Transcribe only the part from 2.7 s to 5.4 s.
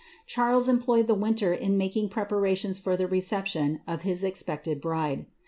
for the receptioa of his expected bride.